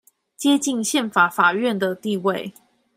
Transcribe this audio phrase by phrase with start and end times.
[0.35, 2.51] 接近憲法法院的地位